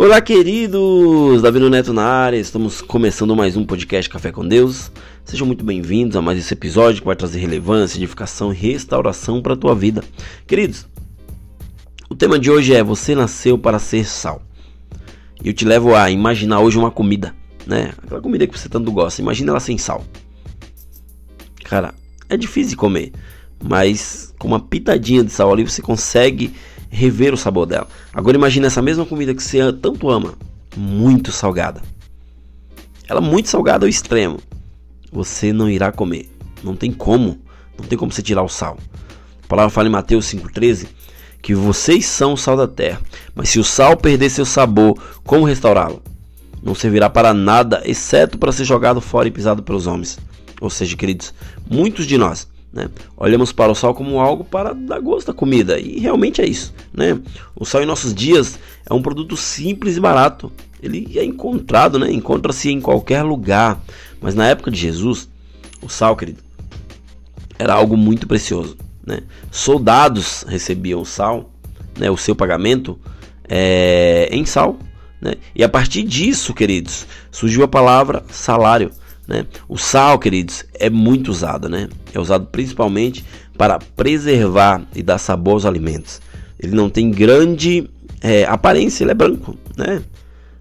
[0.00, 1.42] Olá, queridos!
[1.42, 4.92] Davi Neto na área, estamos começando mais um podcast Café com Deus.
[5.24, 9.54] Sejam muito bem-vindos a mais esse episódio que vai trazer relevância, edificação e restauração para
[9.54, 10.04] a tua vida.
[10.46, 10.86] Queridos,
[12.08, 14.40] o tema de hoje é Você nasceu para ser sal.
[15.42, 17.34] Eu te levo a imaginar hoje uma comida,
[17.66, 17.92] né?
[18.00, 19.20] Aquela comida que você tanto gosta.
[19.20, 20.04] Imagina ela sem sal.
[21.64, 21.92] Cara,
[22.28, 23.10] é difícil comer,
[23.60, 26.54] mas com uma pitadinha de sal ali você consegue
[26.90, 27.88] rever o sabor dela.
[28.12, 30.34] Agora imagine essa mesma comida que você tanto ama,
[30.76, 31.82] muito salgada.
[33.08, 34.38] Ela muito salgada ao extremo.
[35.10, 36.30] Você não irá comer.
[36.62, 37.38] Não tem como.
[37.78, 38.78] Não tem como você tirar o sal.
[39.42, 40.88] A palavra fala em Mateus 5,13
[41.40, 43.00] que vocês são o sal da terra.
[43.34, 46.02] Mas se o sal perder seu sabor, como restaurá-lo?
[46.62, 50.18] Não servirá para nada, exceto para ser jogado fora e pisado pelos homens.
[50.60, 51.32] Ou seja, queridos,
[51.70, 52.88] muitos de nós né?
[53.16, 56.74] Olhamos para o sal como algo para dar gosto à comida e realmente é isso.
[56.92, 57.18] Né?
[57.56, 60.52] O sal em nossos dias é um produto simples e barato.
[60.82, 62.12] Ele é encontrado, né?
[62.12, 63.80] encontra-se em qualquer lugar.
[64.20, 65.28] Mas na época de Jesus,
[65.82, 66.42] o sal, querido,
[67.58, 68.76] era algo muito precioso.
[69.04, 69.22] Né?
[69.50, 71.50] Soldados recebiam sal,
[71.98, 72.10] né?
[72.10, 72.98] o seu pagamento
[73.48, 74.78] é, em sal.
[75.20, 75.34] Né?
[75.54, 78.90] E a partir disso, queridos, surgiu a palavra salário.
[79.28, 79.44] Né?
[79.68, 81.90] O sal, queridos, é muito usado, né?
[82.14, 83.22] É usado principalmente
[83.58, 86.22] para preservar e dar sabor aos alimentos.
[86.58, 87.88] Ele não tem grande
[88.22, 90.02] é, aparência, ele é branco, né?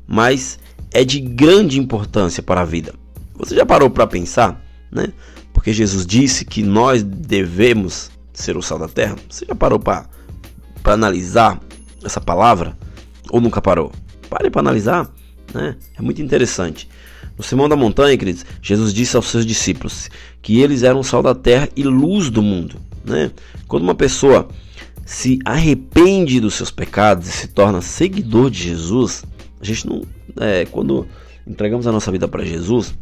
[0.05, 0.59] Mas
[0.91, 2.93] é de grande importância para a vida.
[3.35, 5.13] Você já parou para pensar, né?
[5.53, 9.15] Porque Jesus disse que nós devemos ser o sal da terra.
[9.29, 10.05] Você já parou para
[10.85, 11.59] analisar
[12.03, 12.77] essa palavra?
[13.29, 13.91] Ou nunca parou?
[14.29, 15.09] Pare para analisar,
[15.53, 15.75] né?
[15.97, 16.87] É muito interessante.
[17.37, 20.09] No Sermão da Montanha, queridos, Jesus disse aos seus discípulos
[20.41, 22.77] que eles eram sal da terra e luz do mundo.
[23.05, 23.31] Né?
[23.67, 24.47] Quando uma pessoa
[25.05, 29.23] se arrepende dos seus pecados e se torna seguidor de Jesus,
[29.61, 30.03] a gente não.
[30.39, 31.07] É, quando
[31.45, 32.93] entregamos a nossa vida para Jesus,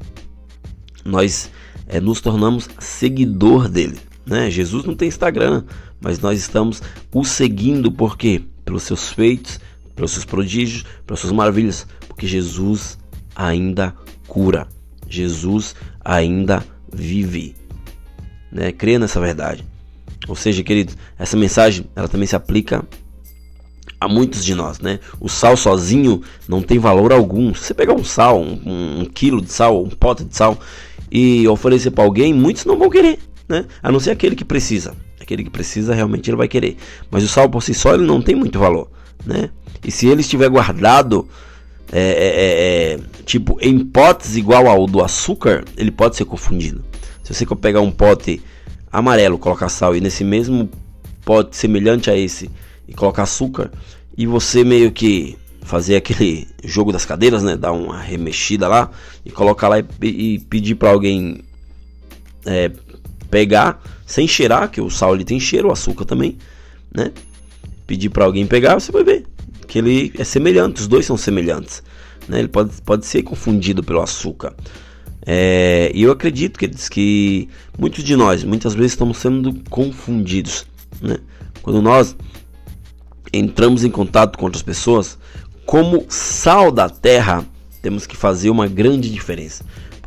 [1.04, 1.50] nós
[1.88, 3.98] é, nos tornamos seguidor dele.
[4.26, 4.50] Né?
[4.50, 5.64] Jesus não tem Instagram,
[6.00, 6.82] mas nós estamos
[7.12, 8.42] o seguindo por quê?
[8.64, 9.60] Pelos seus feitos,
[9.96, 12.98] pelos seus prodígios, pelas suas maravilhas, porque Jesus
[13.36, 13.96] ainda
[14.28, 14.68] cura.
[15.08, 17.56] Jesus ainda vive.
[18.52, 18.72] Né?
[18.72, 19.66] Creia nessa verdade.
[20.28, 22.84] Ou seja, queridos, essa mensagem ela também se aplica
[24.00, 25.00] a muitos de nós, né?
[25.20, 27.54] O sal sozinho não tem valor algum.
[27.54, 30.60] Se você pegar um sal, um, um quilo de sal, um pote de sal
[31.12, 33.66] e oferecer para alguém, muitos não vão querer, né?
[33.82, 34.94] A não ser aquele que precisa.
[35.20, 36.78] Aquele que precisa realmente ele vai querer.
[37.10, 38.90] Mas o sal por si só ele não tem muito valor,
[39.26, 39.50] né?
[39.86, 41.28] E se ele estiver guardado
[41.92, 46.84] é, é, é, é, tipo em potes igual ao do açúcar, ele pode ser confundido.
[47.24, 48.42] Se você pegar um pote
[48.92, 50.68] amarelo, colocar sal e nesse mesmo
[51.24, 52.50] pote semelhante a esse
[52.88, 53.72] e colocar açúcar
[54.18, 58.90] e você meio que fazer aquele jogo das cadeiras, né, dar uma remexida lá
[59.24, 61.44] e colocar lá e, e pedir para alguém
[62.46, 62.72] é,
[63.30, 66.38] pegar sem cheirar, que o sal ele tem cheiro, o açúcar também,
[66.94, 67.12] né?
[67.88, 69.26] Pedir para alguém pegar, você vai ver
[69.76, 71.84] que ele é semelhante, os dois são semelhantes.
[72.30, 72.40] Né?
[72.40, 74.56] Ele pode, pode ser confundido pelo açúcar.
[75.26, 80.66] É, e eu acredito que, que muitos de nós, muitas vezes, estamos sendo confundidos.
[81.02, 81.18] Né?
[81.62, 82.16] Quando nós
[83.34, 85.18] entramos em contato com outras pessoas,
[85.66, 87.44] como sal da terra,
[87.82, 89.66] temos que fazer uma grande diferença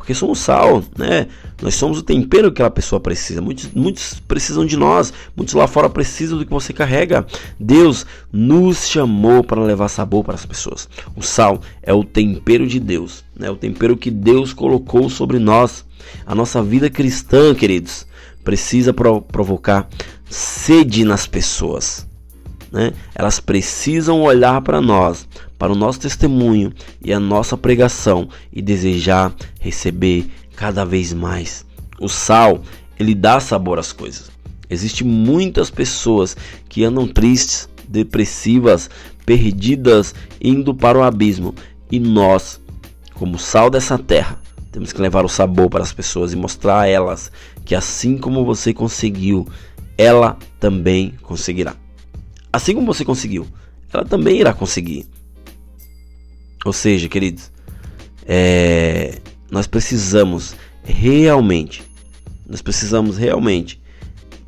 [0.08, 1.26] porque somos sal, né?
[1.60, 3.42] Nós somos o tempero que aquela pessoa precisa.
[3.42, 7.26] Muitos, muitos precisam de nós, muitos lá fora precisam do que você carrega.
[7.60, 10.88] Deus nos chamou para levar sabor para as pessoas.
[11.14, 13.50] O sal é o tempero de Deus, né?
[13.50, 15.84] O tempero que Deus colocou sobre nós.
[16.24, 18.06] A nossa vida cristã, queridos,
[18.42, 19.90] precisa provocar
[20.24, 22.07] sede nas pessoas.
[22.70, 22.92] Né?
[23.14, 25.26] Elas precisam olhar para nós,
[25.58, 31.64] para o nosso testemunho e a nossa pregação e desejar receber cada vez mais.
[32.00, 32.62] O sal,
[32.98, 34.30] ele dá sabor às coisas.
[34.70, 36.36] Existem muitas pessoas
[36.68, 38.90] que andam tristes, depressivas,
[39.24, 41.54] perdidas, indo para o abismo.
[41.90, 42.60] E nós,
[43.14, 44.38] como sal dessa terra,
[44.70, 47.32] temos que levar o sabor para as pessoas e mostrar a elas
[47.64, 49.46] que assim como você conseguiu,
[49.96, 51.74] ela também conseguirá.
[52.52, 53.46] Assim como você conseguiu,
[53.92, 55.06] ela também irá conseguir.
[56.64, 57.50] Ou seja, queridos,
[58.26, 61.82] é, nós precisamos realmente,
[62.46, 63.80] nós precisamos realmente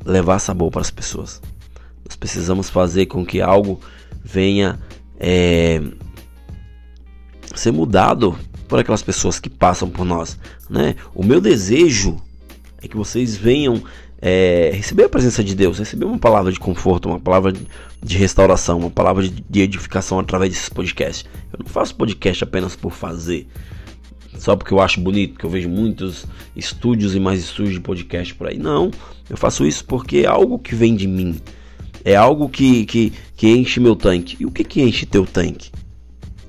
[0.05, 1.41] levar sabor para as pessoas.
[2.05, 3.79] Nós precisamos fazer com que algo
[4.23, 4.79] venha
[5.19, 5.81] é,
[7.55, 8.37] ser mudado
[8.67, 10.37] por aquelas pessoas que passam por nós,
[10.69, 10.95] né?
[11.13, 12.21] O meu desejo
[12.81, 13.83] é que vocês venham
[14.21, 18.77] é, receber a presença de Deus, receber uma palavra de conforto, uma palavra de restauração,
[18.77, 21.25] uma palavra de edificação através desses podcasts.
[21.51, 23.47] Eu não faço podcast apenas por fazer,
[24.37, 26.25] só porque eu acho bonito, que eu vejo muitos
[26.55, 28.59] estúdios e mais estúdios de podcast por aí.
[28.59, 28.91] Não,
[29.27, 31.41] eu faço isso porque é algo que vem de mim.
[32.03, 34.37] É algo que, que, que enche meu tanque.
[34.39, 35.71] E o que, que enche teu tanque?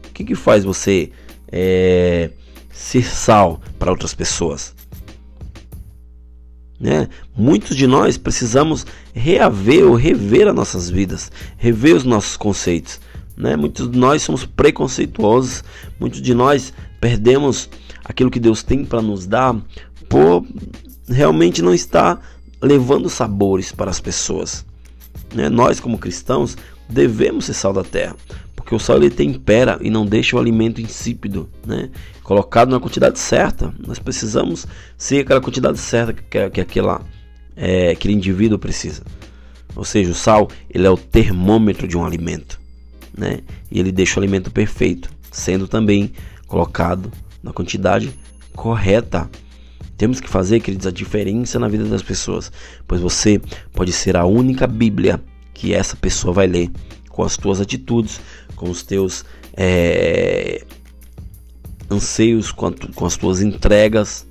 [0.08, 1.10] O que, que faz você
[1.50, 2.30] é,
[2.70, 4.74] ser sal para outras pessoas?
[6.82, 7.08] Né?
[7.36, 8.84] Muitos de nós precisamos
[9.14, 13.00] reaver ou rever as nossas vidas, rever os nossos conceitos.
[13.36, 13.54] Né?
[13.54, 15.62] Muitos de nós somos preconceituosos,
[16.00, 17.70] muitos de nós perdemos
[18.04, 19.56] aquilo que Deus tem para nos dar
[20.08, 20.44] por
[21.08, 22.20] realmente não estar
[22.60, 24.66] levando sabores para as pessoas.
[25.32, 25.48] Né?
[25.48, 26.56] Nós, como cristãos,
[26.88, 28.16] devemos ser sal da terra,
[28.62, 31.90] porque o sal ele tempera e não deixa o alimento insípido, né?
[32.22, 33.74] colocado na quantidade certa.
[33.84, 34.66] Nós precisamos
[34.96, 37.02] ser aquela quantidade certa que, que aquela,
[37.56, 39.02] é, aquele indivíduo precisa.
[39.74, 42.60] Ou seja, o sal ele é o termômetro de um alimento,
[43.16, 43.40] né?
[43.68, 46.12] E ele deixa o alimento perfeito, sendo também
[46.46, 47.10] colocado
[47.42, 48.12] na quantidade
[48.54, 49.28] correta.
[49.96, 52.52] Temos que fazer, queridos, a diferença na vida das pessoas,
[52.86, 53.40] pois você
[53.72, 55.20] pode ser a única Bíblia
[55.52, 56.70] que essa pessoa vai ler
[57.12, 58.20] com as tuas atitudes,
[58.56, 59.24] com os teus
[59.54, 60.64] é,
[61.90, 64.26] anseios, com, a, com as tuas entregas.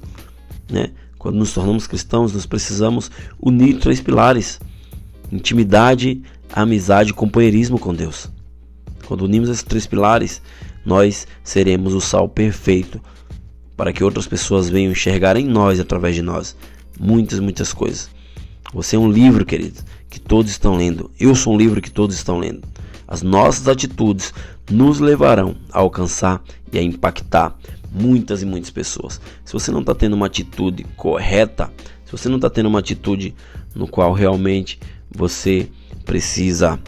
[0.69, 0.92] Né?
[1.18, 4.60] Quando nos tornamos cristãos, nós precisamos unir três pilares:
[5.31, 8.28] intimidade, amizade e companheirismo com Deus.
[9.06, 10.42] Quando unimos esses três pilares,
[10.83, 13.00] nós seremos o sal perfeito
[13.78, 16.56] para que outras pessoas venham enxergar em nós através de nós
[17.00, 18.10] muitas, muitas coisas.
[18.73, 21.12] Você é um livro, querido, que todos estão lendo.
[21.19, 22.68] Eu sou um livro que todos estão lendo.
[23.07, 24.33] As nossas atitudes
[24.69, 26.41] nos levarão a alcançar
[26.71, 27.57] e a impactar
[27.91, 29.19] muitas e muitas pessoas.
[29.44, 31.71] Se você não está tendo uma atitude correta,
[32.06, 33.35] se você não está tendo uma atitude
[33.75, 34.79] no qual realmente
[35.09, 35.69] você
[36.06, 36.79] precisa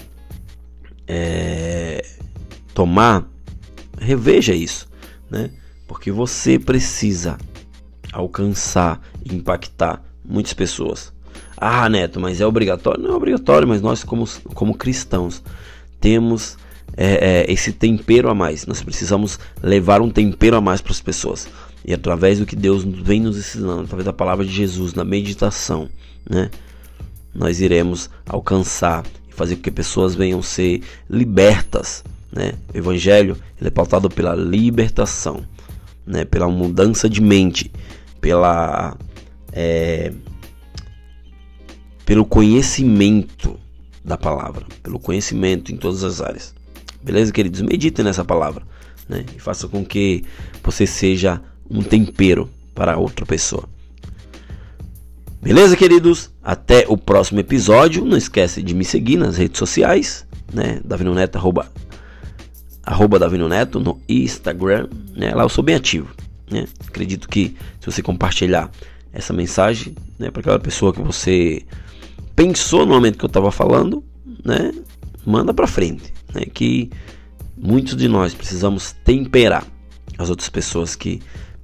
[1.06, 2.06] é,
[2.74, 3.27] tomar,
[4.00, 4.88] reveja isso,
[5.30, 5.51] né?
[5.88, 7.38] Porque você precisa
[8.12, 11.12] alcançar e impactar muitas pessoas.
[11.65, 13.01] Ah, Neto, mas é obrigatório?
[13.01, 15.42] Não é obrigatório, mas nós, como, como cristãos,
[15.98, 16.57] temos
[16.98, 18.65] é, é, esse tempero a mais.
[18.65, 21.48] Nós precisamos levar um tempero a mais para as pessoas.
[21.86, 25.88] E através do que Deus vem nos ensinando, através da palavra de Jesus, na meditação,
[26.30, 26.51] né,
[27.33, 32.04] nós iremos alcançar e fazer com que pessoas venham ser libertas.
[32.30, 32.56] Né?
[32.74, 35.45] O Evangelho é pautado pela libertação,
[36.06, 36.25] né?
[36.25, 37.71] pela mudança de mente,
[38.19, 38.98] pela,
[39.54, 40.12] é,
[42.06, 43.60] pelo conhecimento
[44.04, 46.54] da palavra, pelo conhecimento em todas as áreas.
[47.02, 47.62] Beleza, queridos?
[47.62, 48.64] Meditem nessa palavra
[49.08, 49.26] né?
[49.36, 50.24] e faça com que
[50.64, 53.68] você seja um tempero para outra pessoa.
[55.42, 56.30] Beleza, queridos?
[56.42, 58.06] Até o próximo episódio.
[58.06, 60.80] Não esquece de me seguir nas redes sociais, né?
[60.86, 61.70] Davino Neto, arroba,
[62.82, 64.88] arroba Davino Neto no Instagram.
[65.14, 65.36] Né?
[65.36, 66.08] Lá eu sou bem ativo.
[66.50, 66.66] Né?
[66.88, 68.72] Acredito que se você compartilhar
[69.12, 71.64] essa mensagem né, para aquela pessoa que você
[72.35, 74.03] pensou no momento que eu estava falando,
[74.44, 74.71] né?
[75.25, 76.41] Manda para frente, né?
[76.53, 76.89] Que
[77.57, 79.65] muitos de nós precisamos temperar
[80.18, 81.21] as outras pessoas que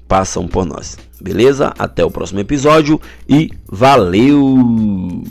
[0.07, 0.97] passam por nós.
[1.21, 1.73] Beleza?
[1.77, 5.23] Até o próximo episódio e valeu!